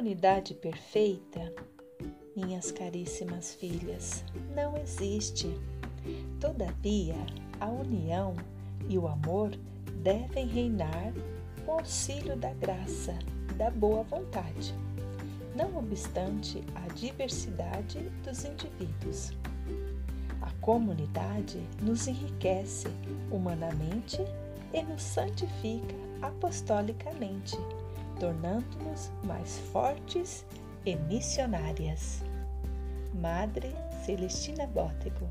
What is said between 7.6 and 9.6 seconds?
a união e o amor